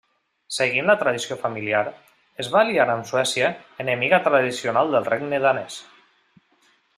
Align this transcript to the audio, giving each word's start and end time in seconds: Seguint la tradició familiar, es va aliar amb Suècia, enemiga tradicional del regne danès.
Seguint 0.55 0.87
la 0.91 0.95
tradició 1.01 1.35
familiar, 1.41 1.81
es 2.45 2.49
va 2.55 2.61
aliar 2.67 2.87
amb 2.93 3.09
Suècia, 3.11 3.51
enemiga 3.87 4.21
tradicional 4.29 4.91
del 4.97 5.07
regne 5.13 5.43
danès. 5.49 5.79